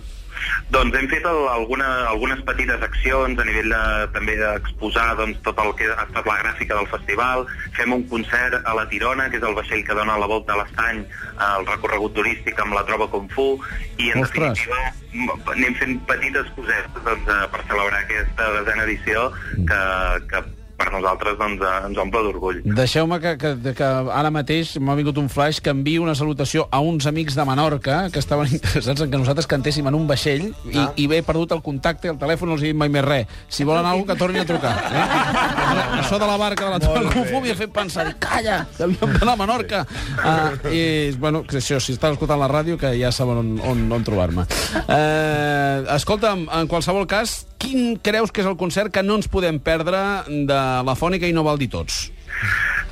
Doncs 0.73 0.97
hem 0.99 1.07
fet 1.11 1.25
el, 1.29 1.41
alguna, 1.51 1.87
algunes 2.11 2.43
petites 2.47 2.83
accions 2.83 3.39
a 3.39 3.47
nivell 3.47 3.71
de, 3.73 3.83
també 4.15 4.37
d'exposar 4.41 5.09
doncs, 5.19 5.39
tot 5.45 5.59
el 5.63 5.73
que 5.79 5.89
ha 5.93 6.05
estat 6.07 6.27
la 6.29 6.37
gràfica 6.43 6.77
del 6.79 6.91
festival. 6.91 7.47
Fem 7.77 7.95
un 7.95 8.05
concert 8.11 8.59
a 8.63 8.75
la 8.77 8.87
Tirona, 8.91 9.29
que 9.31 9.41
és 9.41 9.47
el 9.47 9.57
vaixell 9.57 9.85
que 9.87 9.97
dona 9.97 10.19
la 10.19 10.29
volta 10.29 10.55
a 10.55 10.61
l'estany, 10.61 11.03
el 11.47 11.67
recorregut 11.69 12.15
turístic 12.17 12.59
amb 12.63 12.77
la 12.77 12.85
troba 12.89 13.09
Kung 13.11 13.31
Fu, 13.33 13.49
i 13.97 14.11
en 14.11 14.25
Ostres. 14.25 14.57
definitiva 14.57 15.05
anem 15.17 15.73
fent 15.79 15.97
petites 16.09 16.49
cosetes 16.55 17.03
doncs, 17.05 17.29
eh, 17.31 17.47
per 17.53 17.63
celebrar 17.65 18.03
aquesta 18.03 18.51
desena 18.59 18.83
edició 18.85 19.31
que, 19.69 19.81
que 20.29 20.43
per 20.77 20.91
nosaltres 20.93 21.37
doncs, 21.39 21.61
eh, 21.65 21.87
ens 21.89 21.97
omple 21.97 22.21
d'orgull. 22.27 22.59
Deixeu-me 22.77 23.17
que, 23.23 23.33
que, 23.41 23.73
que 23.77 23.87
ara 24.13 24.29
mateix 24.33 24.75
m'ha 24.79 24.95
vingut 24.99 25.17
un 25.17 25.27
flash 25.29 25.59
que 25.63 25.71
envio 25.73 26.03
una 26.05 26.13
salutació 26.15 26.67
a 26.71 26.79
uns 26.85 27.07
amics 27.09 27.35
de 27.35 27.45
Menorca 27.49 27.97
que 28.13 28.19
estaven 28.21 28.51
interessats 28.57 29.01
en 29.01 29.09
que 29.11 29.17
nosaltres 29.17 29.47
cantéssim 29.49 29.87
en 29.89 29.97
un 29.97 30.05
vaixell 30.09 30.51
i, 30.69 30.77
Ah. 30.77 30.91
i 30.95 31.07
bé, 31.09 31.17
he 31.19 31.25
perdut 31.25 31.51
el 31.55 31.63
contacte, 31.65 32.07
el 32.11 32.19
telèfon, 32.21 32.51
no 32.51 32.53
els 32.57 32.61
he 32.63 32.69
dit 32.69 32.77
mai 32.77 32.89
més 32.93 33.03
res. 33.05 33.25
Si 33.49 33.65
volen 33.65 33.85
alguna 33.85 34.13
que 34.13 34.19
tornin 34.19 34.43
a 34.43 34.45
trucar. 34.45 34.75
Eh? 34.93 35.05
Això 36.03 36.19
de 36.21 36.27
la 36.29 36.37
barca 36.37 36.67
de 36.67 36.71
la 36.75 36.79
Torre 36.79 37.25
Fu 37.27 37.41
m'hi 37.41 37.51
ha 37.51 37.57
fet 37.57 37.71
pensar, 37.73 38.05
calla, 38.21 38.59
que 38.77 38.83
havíem 38.85 39.15
d'anar 39.17 39.33
a 39.33 39.39
Menorca. 39.41 39.81
Uh, 40.17 40.69
I, 40.71 40.83
bueno, 41.17 41.41
això, 41.49 41.79
si 41.81 41.95
estàs 41.95 42.13
escoltant 42.13 42.39
la 42.39 42.47
ràdio, 42.51 42.77
que 42.77 42.93
ja 42.99 43.09
saben 43.11 43.41
on, 43.41 43.49
on, 43.65 43.83
on 43.97 44.05
trobar-me. 44.05 44.45
Uh, 44.85 45.87
escolta'm, 45.97 46.45
en 46.53 46.69
qualsevol 46.71 47.07
cas, 47.09 47.39
quin 47.61 47.97
creus 48.03 48.31
que 48.31 48.43
és 48.43 48.49
el 48.49 48.57
concert 48.59 48.93
que 48.93 49.03
no 49.05 49.17
ens 49.19 49.29
podem 49.31 49.59
perdre 49.59 49.99
de 50.27 50.61
la 50.87 50.95
Fònica 50.97 51.27
i 51.27 51.35
no 51.35 51.45
val 51.47 51.59
dir 51.61 51.69
tots? 51.73 52.07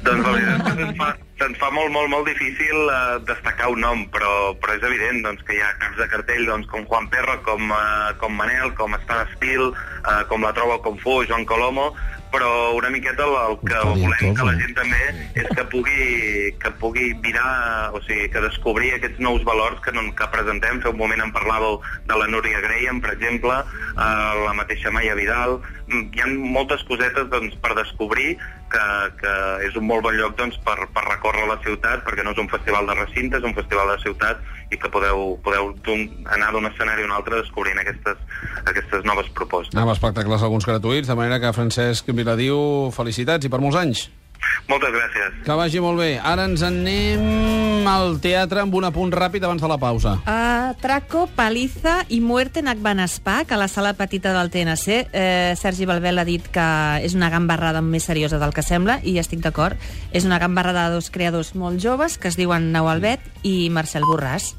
Doncs 0.05 0.21
la 0.25 0.33
veritat 0.35 0.65
que 0.65 0.73
se'ns 0.77 0.97
fa, 0.99 1.07
se'ns 1.39 1.59
fa 1.61 1.69
molt, 1.73 1.91
molt, 1.93 2.09
molt 2.11 2.27
difícil 2.29 2.75
uh, 2.85 3.17
destacar 3.25 3.71
un 3.73 3.81
nom, 3.81 4.03
però, 4.13 4.53
però 4.61 4.75
és 4.77 4.85
evident 4.85 5.23
doncs, 5.25 5.41
que 5.47 5.55
hi 5.57 5.61
ha 5.63 5.71
caps 5.81 5.97
de 6.01 6.07
cartell 6.11 6.45
doncs, 6.49 6.69
com 6.71 6.85
Juan 6.89 7.07
Perro, 7.13 7.37
com, 7.47 7.71
uh, 7.73 8.11
com 8.21 8.35
Manel, 8.37 8.73
com 8.77 8.93
Star 9.05 9.23
Steel, 9.35 9.71
uh, 9.71 10.21
com 10.29 10.45
la 10.45 10.53
Troba 10.57 10.77
Kung 10.85 11.01
Fu, 11.01 11.23
Joan 11.25 11.47
Colomo, 11.49 11.91
però 12.35 12.75
una 12.75 12.89
miqueta 12.89 13.23
el, 13.23 13.35
el 13.47 13.57
que 13.63 13.81
volem 13.87 14.35
que 14.35 14.47
la 14.47 14.55
gent 14.59 14.73
també 14.75 15.03
és 15.39 15.47
que 15.55 15.63
pugui, 15.71 16.07
que 16.59 16.71
pugui 16.81 17.13
virar, 17.23 17.91
o 17.95 18.01
sigui, 18.03 18.27
que 18.33 18.43
descobrir 18.43 18.91
aquests 18.95 19.21
nous 19.23 19.45
valors 19.47 19.79
que, 19.85 19.93
no, 19.95 20.03
que 20.17 20.27
presentem. 20.33 20.81
Fa 20.83 20.91
un 20.91 20.99
moment 20.99 21.23
en 21.23 21.31
parlàveu 21.35 21.79
de 22.09 22.19
la 22.19 22.27
Núria 22.31 22.59
Graham, 22.65 22.99
per 23.03 23.13
exemple, 23.15 23.61
eh, 23.93 24.33
la 24.43 24.53
mateixa 24.57 24.91
Maia 24.91 25.15
Vidal. 25.15 25.61
Mm, 25.87 26.11
Hi 26.11 26.23
ha 26.25 26.29
moltes 26.57 26.83
cosetes 26.89 27.31
doncs, 27.31 27.55
per 27.63 27.75
descobrir 27.79 28.35
que, 28.73 28.85
que 29.21 29.35
és 29.69 29.79
un 29.79 29.87
molt 29.87 30.03
bon 30.03 30.19
lloc 30.19 30.35
doncs, 30.39 30.59
per, 30.67 30.77
per 30.91 31.07
recórrer 31.07 31.47
la 31.47 31.59
ciutat, 31.63 32.03
perquè 32.03 32.25
no 32.25 32.35
és 32.35 32.43
un 32.43 32.51
festival 32.51 32.91
de 32.91 32.99
recinte, 32.99 33.39
és 33.39 33.47
un 33.47 33.55
festival 33.55 33.93
de 33.93 33.99
ciutat 34.03 34.43
i 34.71 34.79
que 34.81 34.89
podeu, 34.89 35.35
podeu 35.45 35.71
anar 36.33 36.51
d'un 36.55 36.69
escenari 36.71 37.05
a 37.05 37.09
un 37.09 37.15
altre 37.15 37.41
descobrint 37.41 37.79
aquestes, 37.81 38.21
aquestes 38.65 39.05
noves 39.05 39.29
propostes. 39.37 39.77
Amb 39.77 39.93
espectacles 39.93 40.43
alguns 40.43 40.67
gratuïts, 40.67 41.09
de 41.09 41.17
manera 41.17 41.39
que 41.39 41.53
Francesc 41.55 42.09
Viladiu, 42.15 42.91
felicitats 42.95 43.45
i 43.45 43.51
per 43.51 43.61
molts 43.61 43.81
anys. 43.81 44.07
Moltes 44.67 44.93
gràcies. 44.95 45.43
Que 45.45 45.57
vagi 45.57 45.81
molt 45.83 45.99
bé. 46.01 46.15
Ara 46.17 46.47
ens 46.49 46.63
en 46.65 46.81
anem 46.85 47.87
al 47.89 48.17
teatre 48.21 48.61
amb 48.61 48.73
un 48.77 48.85
apunt 48.87 49.13
ràpid 49.13 49.43
abans 49.45 49.61
de 49.61 49.69
la 49.69 49.77
pausa. 49.81 50.15
Atraco, 50.25 51.25
paliza 51.37 51.99
i 52.09 52.19
muerte 52.21 52.61
en 52.61 52.69
Agbanespà, 52.69 53.43
que 53.45 53.55
a 53.55 53.59
la 53.61 53.67
sala 53.69 53.93
petita 53.93 54.33
del 54.33 54.51
TNC. 54.53 55.07
Eh, 55.13 55.53
Sergi 55.57 55.85
Balbel 55.85 56.19
ha 56.19 56.25
dit 56.25 56.45
que 56.51 56.67
és 57.05 57.15
una 57.17 57.29
gambarrada 57.29 57.81
més 57.81 58.05
seriosa 58.05 58.39
del 58.41 58.53
que 58.53 58.65
sembla, 58.65 58.99
i 59.03 59.17
estic 59.21 59.41
d'acord. 59.45 59.77
És 60.11 60.25
una 60.25 60.39
gambarrada 60.39 60.89
de 60.89 60.97
dos 60.99 61.09
creadors 61.09 61.53
molt 61.55 61.81
joves, 61.81 62.17
que 62.17 62.27
es 62.27 62.37
diuen 62.37 62.71
Nau 62.73 62.89
Albet 62.89 63.21
i 63.43 63.69
Marcel 63.69 64.03
Borràs. 64.03 64.53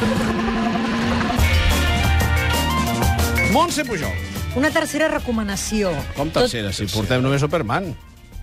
Montse 3.53 3.85
Pujol. 3.85 4.13
Una 4.57 4.71
tercera 4.73 5.09
recomanació. 5.13 5.91
Com 6.17 6.31
tercera, 6.33 6.73
si 6.73 6.87
portem 6.89 7.23
només 7.25 7.43
Superman. 7.45 7.93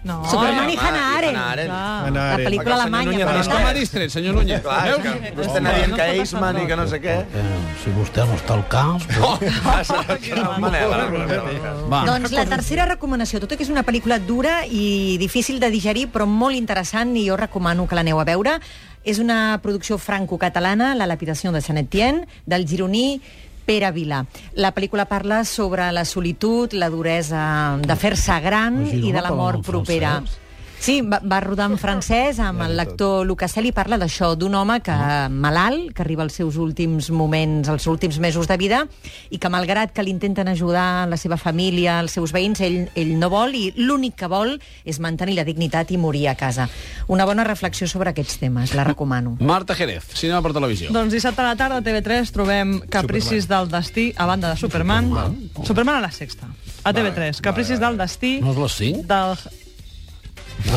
No. 0.04 0.20
Superman 0.28 0.70
i 0.70 0.76
Hannah 0.76 1.18
Arendt. 1.18 1.38
Hannah 1.40 2.24
La 2.34 2.38
pel·lícula 2.38 2.76
alemanya. 2.82 3.12
Núñez 3.12 3.26
per 3.26 3.36
És 3.40 3.48
no 3.48 3.54
que 3.54 3.56
tant. 3.56 3.64
m'ha 3.64 3.74
distret, 3.78 4.10
senyor 4.12 4.36
Núñez. 4.36 4.62
Clar, 4.62 4.88
és 4.90 4.98
que 5.04 5.32
vostè 5.38 5.60
està 5.62 5.76
dient 5.78 5.96
que 5.96 6.08
Eisman 6.18 6.60
i 6.60 6.66
que 6.68 6.76
no 6.76 6.88
sé 6.92 7.00
què. 7.04 7.16
Si 7.84 7.94
vostè 7.96 8.26
no 8.28 8.36
està 8.36 8.58
al 8.58 8.66
cas... 8.68 9.08
Però... 9.14 9.30
Doncs 12.06 12.32
la 12.36 12.46
tercera 12.50 12.86
recomanació, 12.90 13.40
tot 13.44 13.54
i 13.54 13.60
que 13.60 13.64
és 13.66 13.72
una 13.72 13.86
pel·lícula 13.88 14.20
dura 14.20 14.64
i 14.68 15.18
difícil 15.22 15.60
de 15.64 15.70
digerir, 15.74 16.08
però 16.14 16.28
molt 16.30 16.56
interessant, 16.58 17.16
i 17.18 17.28
jo 17.30 17.38
recomano 17.40 17.88
que 17.88 17.96
l'aneu 17.96 18.20
a 18.20 18.28
veure. 18.28 18.58
És 19.04 19.20
una 19.20 19.60
producció 19.64 19.98
franco-catalana, 20.00 20.94
La 20.96 21.08
lapidació 21.08 21.52
de 21.52 21.62
Saint 21.62 21.80
Etienne, 21.82 22.28
del 22.46 22.68
gironí 22.68 23.22
Pere 23.66 23.92
Vila. 23.96 24.26
La 24.56 24.74
pel·lícula 24.76 25.06
parla 25.10 25.44
sobre 25.46 25.92
la 25.92 26.06
solitud, 26.06 26.74
la 26.74 26.90
duresa 26.90 27.44
de 27.82 27.96
fer-se 27.96 28.40
gran 28.44 28.84
i 28.88 29.12
de 29.12 29.22
la 29.22 29.32
mort 29.32 29.64
propera. 29.66 30.18
francès? 30.22 30.40
Sí, 30.84 30.98
va, 31.00 31.22
va 31.24 31.38
rodar 31.40 31.70
en 31.72 31.78
francès 31.80 32.42
amb 32.44 32.60
el 32.66 32.74
lector 32.76 33.22
Lucaselli 33.24 33.70
parla 33.72 33.96
d'això, 34.02 34.34
d'un 34.36 34.52
home 34.60 34.82
que 34.84 34.96
malalt, 35.32 35.94
que 35.96 36.04
arriba 36.04 36.26
als 36.26 36.36
seus 36.36 36.58
últims 36.60 37.08
moments, 37.16 37.70
als 37.72 37.86
últims 37.88 38.18
mesos 38.20 38.50
de 38.52 38.58
vida, 38.60 38.82
i 39.32 39.40
que 39.40 39.48
malgrat 39.48 39.94
que 39.96 40.04
l'intenten 40.04 40.52
ajudar 40.52 41.08
la 41.08 41.16
seva 41.16 41.38
família, 41.40 42.02
els 42.04 42.18
seus 42.20 42.34
veïns, 42.36 42.60
ell, 42.68 42.90
ell 43.00 43.16
no 43.16 43.32
vol, 43.32 43.56
i 43.56 43.72
l'únic 43.80 44.18
que 44.20 44.28
vol 44.28 44.58
és 44.84 45.00
mantenir 45.00 45.38
la 45.40 45.48
dignitat 45.48 45.96
i 45.96 46.02
morir 46.02 46.28
a 46.28 46.36
casa. 46.36 46.68
Una 47.08 47.24
bona 47.32 47.48
reflexió 47.48 47.88
sobre 47.88 48.12
aquests 48.12 48.44
temes, 48.44 48.76
la 48.76 48.84
recomano. 48.84 49.38
Marta 49.40 49.80
Jerez, 49.80 50.12
cinema 50.20 50.44
per 50.44 50.52
televisió. 50.52 50.92
Doncs 50.92 51.16
dissabte 51.16 51.48
a 51.48 51.54
la 51.54 51.56
tarda 51.56 51.80
a 51.80 51.88
TV3 51.88 52.36
trobem 52.36 52.78
Capricis 52.92 53.48
del 53.48 53.72
destí 53.72 54.12
a 54.18 54.28
banda 54.28 54.52
de 54.52 54.60
Superman. 54.60 55.14
Superman 55.64 56.04
a 56.04 56.08
la 56.10 56.12
sexta. 56.12 56.52
A 56.84 56.92
TV3. 56.92 57.40
Capricis 57.40 57.80
del 57.80 57.96
destí 57.96 58.42
No 58.44 58.52
és 58.52 58.66
les 58.68 58.82
5? 58.84 59.08
del... 59.08 59.62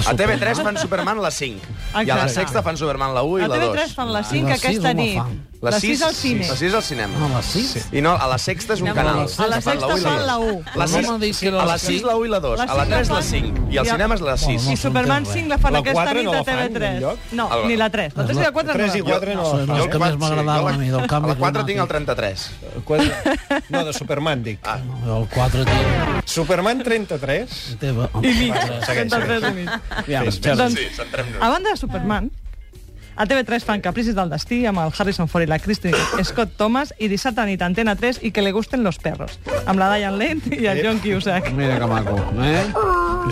A 0.07 0.15
TV3 0.15 0.63
fan 0.63 0.77
Superman 0.77 1.21
la 1.23 1.31
5. 1.31 1.61
I 1.95 2.11
a 2.11 2.15
la 2.17 2.23
Exacte. 2.27 2.29
Sexta 2.35 2.63
fan 2.63 2.77
Superman 2.77 3.15
la 3.15 3.23
1 3.23 3.39
i 3.39 3.45
A 3.45 3.49
la 3.49 3.57
2. 3.57 3.75
TV3 3.77 3.95
fan 3.95 4.13
la 4.13 4.21
I 4.21 4.25
5 4.25 4.49
la 4.49 4.55
aquesta 4.57 4.93
nit. 4.95 5.17
La 5.63 5.71
La 5.71 5.81
6 5.81 6.03
al 6.03 6.15
cine. 6.15 6.47
La 6.47 6.55
6 6.55 6.75
al 6.75 6.83
cinema. 6.83 7.15
A 7.27 7.37
les 7.39 7.47
6? 7.47 7.89
I 7.93 8.01
no, 8.03 8.13
a 8.15 8.27
la 8.29 8.37
Sexta 8.39 8.75
és 8.75 8.81
un 8.83 8.89
No, 8.89 8.95
canal. 8.95 9.17
a 9.21 9.47
la 9.47 9.61
Sexta 9.61 9.89
fan 9.97 10.27
la 10.27 10.39
u. 10.39 10.63
La 10.77 10.85
Però 10.85 10.87
no 10.87 10.87
sis- 10.87 11.09
m'ha 11.09 11.19
dit 11.19 11.37
que 11.39 11.49
era 11.49 11.57
a 11.63 11.65
la 11.65 11.73
la 11.73 11.79
6 11.79 11.97
sis. 11.97 12.03
la 12.07 12.15
1 12.17 12.27
i 12.27 12.29
la 12.29 12.41
2. 12.41 12.59
La 12.59 12.65
A 12.65 12.75
la 12.77 12.83
cinc 12.85 12.95
3 12.95 13.09
la 13.09 13.15
la 13.15 13.21
fan- 13.23 13.31
5. 13.31 13.73
I 13.73 13.79
al 13.79 13.87
a- 13.87 13.91
cinema 13.91 14.15
és 14.15 14.21
la 14.21 14.37
6. 14.37 14.57
Bueno, 14.57 14.73
I 14.73 14.77
Superman 14.77 15.25
s'entén 15.25 15.33
5 15.43 15.49
la 15.49 15.59
fan 15.59 15.73
La 15.73 15.79
aquesta 15.79 16.13
nit 16.15 16.25
no 16.25 16.31
a 16.31 16.35
la 16.37 16.45
fan 16.45 16.55
TV3. 16.59 16.83
enlloc? 16.97 17.19
No, 17.33 17.49
ni 17.67 17.77
la 17.77 17.91
3. 17.91 18.13
La 18.17 18.25
3 18.27 18.37
i 18.37 18.41
la 18.41 18.53
4 18.53 18.73
no 18.73 18.79
3 18.79 18.95
i 18.95 18.99
la 18.99 19.05
fan. 19.05 19.11
4 19.19 19.35
no 19.35 19.43
a 20.69 20.73
mi, 20.77 20.89
del 20.91 21.07
canvi 21.07 21.31
A 21.31 21.33
la 21.33 21.39
4 21.39 21.65
tinc 21.65 21.79
el 21.81 21.87
climàtic. 21.87 21.89
33. 21.89 22.51
Quatre- 22.87 23.63
No, 23.69 23.85
de 23.85 23.93
Superman, 23.93 24.43
dic. 24.47 24.61
Ah. 24.65 24.79
El 25.05 25.27
4 25.35 25.65
té... 25.67 25.77
Superman 26.25 26.83
33. 26.87 27.77
té... 27.81 27.91
I 27.93 28.33
mig. 28.39 28.57
Segueix, 28.87 29.13
33 29.13 29.51
i 29.51 29.55
mig. 29.61 29.71
Ja, 30.09 30.25
Fes. 30.27 30.41
Doncs, 30.47 30.79
Sí, 30.79 30.89
centrem-nos. 30.97 31.43
a 31.43 31.49
banda 31.51 31.71
de 31.75 31.77
Superman, 31.81 32.31
a 33.17 33.25
TV3 33.25 33.65
fan 33.65 33.81
Capricis 33.81 34.13
del 34.15 34.29
destí 34.29 34.59
amb 34.69 34.83
el 34.83 34.91
Harrison 34.93 35.25
Ford 35.33 35.47
i 35.47 35.49
la 35.49 35.57
Kristen 35.59 35.95
Scott 36.29 36.51
Thomas 36.61 36.91
i 37.01 37.09
dissabte 37.09 37.41
a 37.41 37.47
nit 37.49 37.63
Antena 37.65 37.95
3 37.97 38.19
i 38.29 38.31
que 38.31 38.43
le 38.45 38.51
gusten 38.53 38.83
los 38.85 38.99
perros 39.01 39.39
amb 39.65 39.81
la 39.81 39.87
Diane 39.95 40.19
Lane 40.21 40.59
i 40.61 40.67
el 40.69 40.83
John 40.85 40.99
Cusack. 41.01 41.49
Mira 41.57 41.79
que 41.81 41.87
maco, 41.89 42.19
eh? 42.45 42.61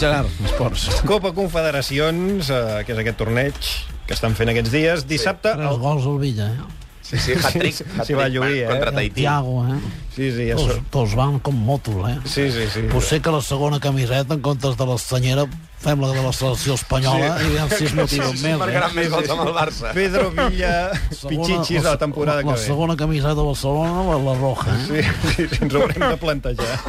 Gerard, 0.01 0.31
esports. 0.49 0.87
Copa 1.05 1.35
Confederacions, 1.37 2.49
eh, 2.49 2.81
que 2.87 2.97
és 2.97 3.03
aquest 3.05 3.21
torneig 3.21 3.61
que 4.09 4.17
estan 4.17 4.33
fent 4.35 4.51
aquests 4.55 4.73
dies. 4.73 5.05
Dissabte... 5.07 5.53
Tres 5.53 5.69
el- 5.69 5.79
gols 5.85 6.09
al 6.09 6.17
Villa, 6.23 6.49
eh? 6.49 6.65
Sí, 7.05 7.19
sí, 7.21 7.35
hat-trick. 7.37 7.75
Sí, 7.77 7.85
hat-trick 7.99 8.17
va 8.19 8.29
lluir, 8.33 8.63
eh? 8.63 8.67
Contra 8.71 8.91
Tahití. 8.97 9.21
Tiago, 9.21 9.59
eh? 9.69 9.77
Sí, 10.15 10.31
sí, 10.33 10.47
ja 10.49 10.55
Tots, 10.57 10.79
tots 10.95 11.13
van 11.19 11.39
com 11.45 11.55
motos, 11.67 11.99
eh? 12.09 12.15
Sí, 12.25 12.47
sí, 12.55 12.65
sí. 12.73 12.85
Potser 12.91 13.21
que 13.21 13.31
la 13.35 13.43
segona 13.45 13.79
camiseta, 13.83 14.33
en 14.35 14.41
comptes 14.41 14.79
de 14.79 14.87
l'estanyera, 14.89 15.45
fem 15.85 16.01
la 16.01 16.09
de 16.15 16.23
la 16.25 16.33
selecció 16.33 16.79
espanyola 16.79 17.35
sí. 17.37 17.45
i 17.45 17.51
veiem 17.53 17.69
si 17.75 17.85
es 17.91 17.95
motiven 17.99 18.33
Sí, 18.39 18.47
més. 18.47 18.57
marcaran 18.63 18.95
Eh? 18.95 18.95
més 19.03 19.11
gols 19.13 19.29
amb 19.35 19.45
el 19.45 19.53
Barça. 19.53 19.93
Pedro 19.93 20.31
Villa, 20.33 20.73
Pichichis 21.29 21.83
de 21.83 21.91
la 21.91 21.99
temporada 22.01 22.41
que 22.41 22.49
la, 22.49 22.55
ve. 22.57 22.59
La 22.63 22.65
segona 22.67 22.97
camiseta 22.97 23.35
de 23.35 23.45
Barcelona, 23.51 24.07
la, 24.09 24.17
la 24.31 24.35
roja, 24.41 24.73
eh? 24.73 24.87
Sí, 24.89 25.03
sí, 25.37 25.49
sí, 25.53 25.59
ens 25.61 25.75
ho 25.77 25.83
haurem 25.85 26.09
de 26.09 26.17
plantejar. 26.17 26.81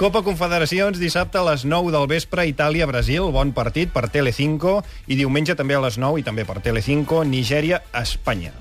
Copa 0.00 0.22
Confederacions, 0.24 0.96
dissabte 0.98 1.36
a 1.38 1.44
les 1.50 1.66
9 1.68 1.92
del 1.92 2.06
vespre, 2.08 2.46
Itàlia-Brasil, 2.48 3.28
bon 3.36 3.52
partit 3.52 3.92
per 3.92 4.08
Telecinco, 4.08 4.78
i 5.06 5.14
diumenge 5.20 5.54
també 5.54 5.76
a 5.76 5.82
les 5.84 5.98
9 6.00 6.24
i 6.24 6.24
també 6.24 6.46
per 6.48 6.62
Telecinco, 6.64 7.20
Nigèria-Espanya. 7.28 8.54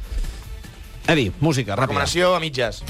Edi, 1.07 1.31
música, 1.39 1.73
ràpida. 1.73 1.87
Recomanació 1.87 2.35
a 2.35 2.39
mitges. 2.43 2.83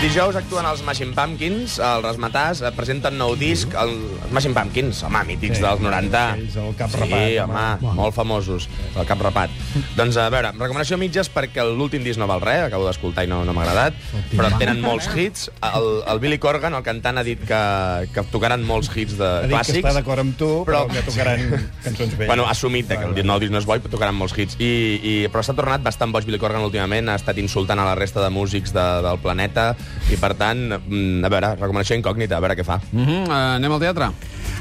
Dijous 0.00 0.32
actuen 0.38 0.64
els 0.64 0.80
Smashing 0.80 1.10
Pumpkins, 1.12 1.74
els 1.84 2.00
Rasmatàs, 2.06 2.62
eh, 2.64 2.70
presenten 2.72 3.18
nou 3.20 3.34
disc, 3.36 3.74
el 3.76 3.90
Smashing 4.30 4.54
Pumpkins, 4.56 5.02
home, 5.04 5.20
mítics 5.28 5.58
Sí, 5.58 5.62
dels 5.62 5.80
90. 5.84 6.22
aquells 6.32 6.54
del 6.56 6.70
cap 6.78 6.88
sí, 6.88 6.96
rapat, 7.02 7.34
home, 7.44 7.64
home. 7.84 7.94
molt 7.98 8.14
famosos, 8.16 8.66
el 8.96 9.04
cap 9.04 9.20
rapat. 9.20 9.50
doncs, 9.98 10.16
a 10.16 10.30
veure, 10.32 10.52
recomanació 10.56 10.96
mitges 10.96 11.28
perquè 11.28 11.66
l'últim 11.68 12.02
disc 12.02 12.18
no 12.18 12.26
val 12.26 12.40
res, 12.40 12.62
acabo 12.70 12.86
d'escoltar 12.88 13.26
i 13.26 13.28
no, 13.28 13.42
no 13.44 13.52
m'ha 13.52 13.66
agradat, 13.66 13.92
però 14.32 14.48
tenen 14.56 14.80
molts 14.80 15.06
hits. 15.14 15.50
El, 15.60 15.90
el 16.08 16.18
Billy 16.18 16.38
Corgan, 16.38 16.72
el 16.74 16.82
cantant, 16.82 17.18
ha 17.20 17.22
dit 17.26 17.44
que, 17.44 17.60
que 18.14 18.24
tocaran 18.32 18.64
molts 18.64 18.88
hits 18.96 19.18
de 19.20 19.28
Ha 19.28 19.42
dit 19.42 19.50
que 19.50 19.56
clàssics. 19.58 19.84
està 19.84 19.92
d'acord 19.98 20.24
amb 20.24 20.34
tu, 20.40 20.48
però, 20.64 20.86
Però- 20.86 20.94
que 20.96 21.02
tocaran 21.10 21.44
cançons 21.84 22.16
velles. 22.16 22.26
Bueno, 22.26 22.46
ha 22.48 22.52
assumit 22.56 22.88
que 22.88 22.96
el 23.04 23.26
nou 23.26 23.38
disc 23.38 23.52
no 23.52 23.58
és 23.60 23.66
bo 23.68 23.76
i 23.76 23.80
tocaran 23.84 24.16
molts 24.16 24.32
hits. 24.38 24.56
I, 24.58 24.72
i, 25.04 25.14
però 25.28 25.44
s'ha 25.44 25.52
tornat 25.52 25.84
bastant 25.84 26.10
boig 26.10 26.24
Billy 26.24 26.38
Corgan 26.40 26.64
últimament, 26.64 27.10
ha 27.12 27.20
estat 27.20 27.36
insultant 27.36 27.78
a 27.78 27.84
la 27.84 27.94
resta 28.00 28.24
de 28.24 28.30
músics 28.32 28.72
de, 28.72 28.88
del 29.04 29.18
planeta, 29.20 29.76
i 30.10 30.18
per 30.20 30.34
tant, 30.34 30.66
mm, 30.80 31.24
a 31.24 31.30
veure, 31.32 31.54
recomanació 31.60 31.96
incògnita, 31.98 32.36
a 32.36 32.44
veure 32.44 32.56
què 32.58 32.64
fa. 32.66 32.80
Mm 32.92 33.06
-hmm, 33.06 33.28
uh, 33.28 33.56
anem 33.56 33.72
al 33.72 33.80
teatre? 33.80 34.10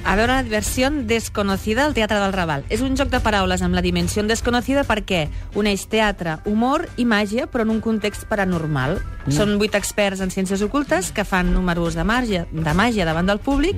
A 0.03 0.15
veure 0.15 0.33
la 0.33 0.43
diversió 0.43 0.89
desconocida 0.89 1.85
al 1.85 1.93
Teatre 1.93 2.19
del 2.19 2.33
Raval. 2.33 2.63
És 2.69 2.81
un 2.81 2.95
joc 2.97 3.11
de 3.11 3.19
paraules 3.23 3.61
amb 3.61 3.75
la 3.75 3.83
dimensió 3.85 4.23
desconocida 4.23 4.85
perquè 4.87 5.27
uneix 5.59 5.85
teatre, 5.91 6.37
humor 6.49 6.87
i 6.97 7.05
màgia, 7.05 7.47
però 7.51 7.65
en 7.65 7.75
un 7.75 7.81
context 7.83 8.25
paranormal. 8.29 8.99
Mm. 9.25 9.35
Són 9.35 9.57
vuit 9.59 9.75
experts 9.75 10.23
en 10.23 10.31
ciències 10.33 10.63
ocultes 10.65 11.11
que 11.13 11.25
fan 11.27 11.51
números 11.53 11.97
de 11.97 12.05
màgia, 12.07 12.45
de 12.51 12.73
màgia 12.73 13.05
davant 13.05 13.27
del 13.27 13.41
públic 13.43 13.77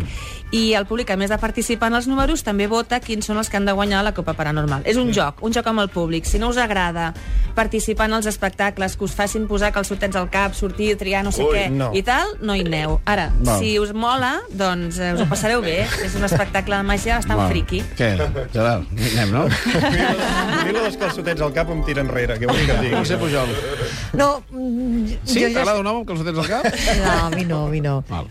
i 0.52 0.74
el 0.76 0.86
públic, 0.86 1.10
a 1.10 1.18
més 1.18 1.32
de 1.32 1.38
participar 1.40 1.90
en 1.92 1.98
els 2.00 2.08
números, 2.12 2.44
també 2.44 2.68
vota 2.68 3.00
quins 3.00 3.26
són 3.26 3.40
els 3.40 3.50
que 3.50 3.58
han 3.58 3.66
de 3.66 3.76
guanyar 3.76 4.04
la 4.04 4.14
Copa 4.14 4.36
Paranormal. 4.36 4.84
És 4.86 5.00
un 5.00 5.14
joc, 5.16 5.40
un 5.42 5.56
joc 5.56 5.68
amb 5.72 5.84
el 5.84 5.90
públic. 5.90 6.28
Si 6.28 6.40
no 6.40 6.52
us 6.52 6.60
agrada 6.60 7.14
participar 7.56 8.10
en 8.10 8.18
els 8.20 8.28
espectacles, 8.28 8.98
que 8.98 9.08
us 9.08 9.16
facin 9.16 9.48
posar 9.48 9.72
calçotets 9.72 10.20
al 10.20 10.30
cap, 10.32 10.54
sortir, 10.56 10.94
triar 11.00 11.24
no 11.24 11.32
sé 11.36 11.46
Ui, 11.48 11.56
què 11.56 11.70
no. 11.72 11.92
i 11.96 12.04
tal, 12.04 12.36
no 12.44 12.56
hi 12.56 12.66
aneu. 12.68 13.00
Ara, 13.06 13.30
Val. 13.40 13.64
si 13.64 13.78
us 13.80 13.96
mola, 13.96 14.38
doncs 14.52 15.00
eh, 15.00 15.14
us 15.16 15.24
ho 15.24 15.30
passareu 15.32 15.64
bé. 15.64 15.82
És 16.06 16.11
un 16.20 16.26
espectacle 16.28 16.78
de 16.82 16.84
màgia 16.88 17.18
bastant 17.20 17.40
Va. 17.40 17.48
friqui. 17.52 17.82
Què? 17.98 18.10
Gerard, 18.54 18.88
anem, 18.92 19.32
no? 19.34 19.44
A 19.48 20.64
mi 20.66 20.72
lo 20.76 20.84
dels 20.86 20.98
calçotets 21.02 21.42
al 21.42 21.54
cap 21.56 21.70
em 21.74 21.84
tira 21.88 22.02
enrere, 22.06 22.38
què 22.42 22.50
vols 22.50 22.64
que 22.66 22.76
et 22.76 22.82
digui? 22.86 22.96
José 22.98 23.18
Pujol. 23.22 23.54
No, 24.20 24.30
mm, 24.52 25.18
Sí? 25.24 25.42
jo 25.42 25.48
ja... 25.48 25.54
T'agrada 25.62 25.80
un 25.80 25.88
home 25.88 26.04
amb 26.04 26.08
calçotets 26.12 26.44
al 26.44 26.50
cap? 26.52 26.82
No, 27.02 27.14
a 27.28 27.30
mi 27.36 27.46
no, 27.46 27.66
a 27.66 27.70
mi 27.70 27.82
no. 27.82 27.96
Val. 28.10 28.28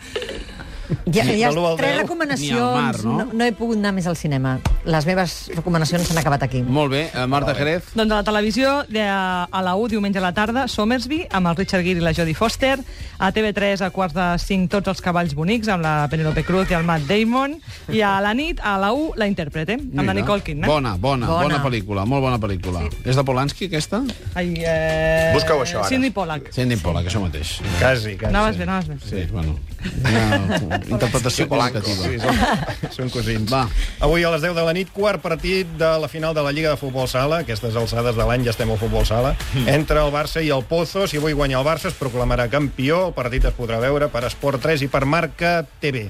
Ja, 1.07 1.25
Sí, 1.25 1.39
ja 1.41 1.51
tres 1.77 1.99
recomanacions. 2.03 2.61
Mar, 2.61 3.05
no? 3.05 3.17
no? 3.19 3.27
no 3.33 3.45
he 3.45 3.53
pogut 3.57 3.79
anar 3.79 3.93
més 3.95 4.07
al 4.11 4.17
cinema. 4.17 4.57
Les 4.85 5.07
meves 5.07 5.51
recomanacions 5.55 6.09
s'han 6.09 6.19
acabat 6.19 6.43
aquí. 6.47 6.63
Molt 6.63 6.93
bé, 6.93 7.03
uh, 7.15 7.27
Marta 7.31 7.55
Jerez. 7.55 7.93
Doncs 7.95 8.11
a 8.11 8.21
la 8.21 8.25
televisió, 8.27 8.73
de, 8.89 9.05
a 9.07 9.63
la 9.63 9.75
1, 9.77 9.89
diumenge 9.95 10.19
a 10.19 10.25
la 10.25 10.33
tarda, 10.37 10.67
Somersby, 10.69 11.25
amb 11.31 11.51
el 11.53 11.57
Richard 11.61 11.85
Gere 11.87 12.01
i 12.01 12.05
la 12.05 12.15
Jodie 12.17 12.35
Foster. 12.35 12.79
A 13.21 13.31
TV3, 13.37 13.83
a 13.85 13.91
quarts 13.93 14.15
de 14.17 14.27
5, 14.41 14.71
tots 14.73 14.89
els 14.95 15.03
cavalls 15.05 15.35
bonics, 15.37 15.69
amb 15.69 15.85
la 15.85 15.95
Penelope 16.11 16.43
Cruz 16.49 16.71
i 16.73 16.77
el 16.79 16.87
Matt 16.89 17.05
Damon. 17.11 17.59
I 17.93 18.01
a 18.07 18.15
la 18.25 18.33
nit, 18.35 18.61
a 18.65 18.77
la 18.81 18.93
1, 18.97 19.13
la 19.21 19.29
intèrprete, 19.31 19.77
amb 19.81 20.01
la 20.01 20.07
Mira. 20.09 20.21
Nicole 20.23 20.43
Kidman. 20.47 20.69
Bona, 20.71 20.95
bona, 20.97 21.27
bona, 21.29 21.43
Bona. 21.51 21.63
pel·lícula, 21.65 22.07
molt 22.09 22.25
bona 22.25 22.39
pel·lícula. 22.41 22.87
És 23.05 23.17
de 23.17 23.25
Polanski, 23.25 23.69
aquesta? 23.71 24.03
Ai, 24.35 24.55
eh... 24.65 25.31
Busca-ho, 25.35 25.61
això, 25.67 25.83
ara. 25.85 25.89
Sidney 25.93 26.11
Pollack. 26.15 26.51
Cindy 26.55 26.79
Pollack, 26.81 27.11
això 27.13 27.21
mateix. 27.23 27.59
Quasi, 27.79 28.17
quasi. 28.17 28.31
Anaves 28.33 28.57
bé, 28.57 28.65
anaves 28.65 28.89
bé. 28.89 28.97
Sí, 29.05 29.27
bueno, 29.33 29.59
una 29.85 30.81
interpretació 30.89 31.47
qualitativa. 31.49 32.09
Sí, 32.09 32.19
són, 32.21 32.41
són 32.97 33.13
cosins. 33.15 33.47
Va. 33.51 33.65
Avui 34.05 34.25
a 34.25 34.33
les 34.35 34.45
10 34.45 34.57
de 34.59 34.67
la 34.67 34.75
nit, 34.77 34.91
quart 34.95 35.23
partit 35.23 35.71
de 35.81 35.93
la 36.03 36.11
final 36.13 36.35
de 36.37 36.45
la 36.45 36.53
Lliga 36.53 36.75
de 36.75 36.81
Futbol 36.81 37.09
Sala. 37.09 37.43
Aquestes 37.45 37.77
alçades 37.77 38.19
de 38.19 38.29
l'any 38.29 38.45
ja 38.47 38.55
estem 38.55 38.71
al 38.71 38.81
Futbol 38.81 39.07
Sala. 39.09 39.35
Entre 39.67 40.01
el 40.03 40.13
Barça 40.15 40.45
i 40.45 40.53
el 40.55 40.67
Pozo. 40.69 41.07
Si 41.11 41.21
avui 41.21 41.37
guanya 41.37 41.61
el 41.61 41.67
Barça, 41.67 41.91
es 41.93 41.99
proclamarà 41.99 42.51
campió. 42.53 43.07
El 43.09 43.17
partit 43.17 43.49
es 43.49 43.57
podrà 43.57 43.81
veure 43.83 44.11
per 44.13 44.27
Esport 44.29 44.63
3 44.63 44.87
i 44.87 44.93
per 44.93 45.07
Marca 45.09 45.61
TV. 45.81 46.09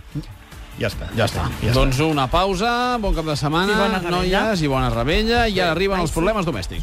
Ja 0.81 0.89
està, 0.89 1.11
ja 1.13 1.27
està. 1.29 1.43
Ja 1.61 1.75
Doncs 1.77 1.99
una 2.01 2.25
pausa, 2.33 2.97
bon 3.03 3.13
cap 3.13 3.27
de 3.29 3.35
setmana, 3.37 3.99
I 4.01 4.13
noies, 4.15 4.63
i 4.65 4.71
bona 4.71 4.89
rebella, 4.89 5.43
i 5.45 5.59
ara 5.61 5.75
arriben 5.75 6.01
els 6.01 6.15
problemes 6.15 6.47
domèstics. 6.49 6.79